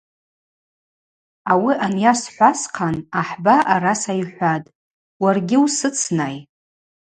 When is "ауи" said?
1.51-1.73